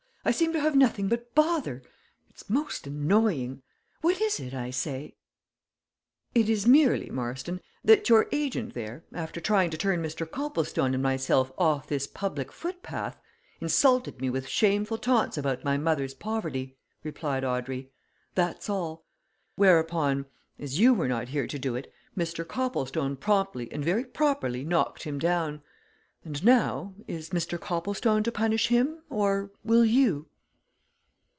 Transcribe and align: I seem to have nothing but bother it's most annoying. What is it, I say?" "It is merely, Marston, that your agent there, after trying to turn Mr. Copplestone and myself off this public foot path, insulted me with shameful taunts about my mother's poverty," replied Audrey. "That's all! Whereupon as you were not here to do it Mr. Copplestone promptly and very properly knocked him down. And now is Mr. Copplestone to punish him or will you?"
I 0.23 0.29
seem 0.29 0.53
to 0.53 0.59
have 0.59 0.75
nothing 0.75 1.07
but 1.07 1.33
bother 1.33 1.81
it's 2.29 2.47
most 2.47 2.85
annoying. 2.85 3.63
What 4.01 4.21
is 4.21 4.39
it, 4.39 4.53
I 4.53 4.69
say?" 4.69 5.15
"It 6.35 6.47
is 6.47 6.67
merely, 6.67 7.09
Marston, 7.09 7.59
that 7.83 8.07
your 8.07 8.27
agent 8.31 8.75
there, 8.75 9.03
after 9.13 9.41
trying 9.41 9.71
to 9.71 9.79
turn 9.79 9.99
Mr. 10.03 10.29
Copplestone 10.29 10.93
and 10.93 11.01
myself 11.01 11.51
off 11.57 11.87
this 11.87 12.05
public 12.05 12.51
foot 12.51 12.83
path, 12.83 13.19
insulted 13.59 14.21
me 14.21 14.29
with 14.29 14.47
shameful 14.47 14.99
taunts 14.99 15.39
about 15.39 15.63
my 15.63 15.79
mother's 15.79 16.13
poverty," 16.13 16.77
replied 17.03 17.43
Audrey. 17.43 17.89
"That's 18.35 18.69
all! 18.69 19.07
Whereupon 19.55 20.27
as 20.59 20.77
you 20.79 20.93
were 20.93 21.07
not 21.07 21.29
here 21.29 21.47
to 21.47 21.57
do 21.57 21.73
it 21.75 21.91
Mr. 22.15 22.47
Copplestone 22.47 23.15
promptly 23.15 23.71
and 23.71 23.83
very 23.83 24.05
properly 24.05 24.63
knocked 24.63 25.01
him 25.01 25.17
down. 25.17 25.63
And 26.23 26.45
now 26.45 26.93
is 27.07 27.31
Mr. 27.31 27.59
Copplestone 27.59 28.21
to 28.21 28.31
punish 28.31 28.67
him 28.67 29.01
or 29.09 29.49
will 29.63 29.83
you?" 29.83 30.27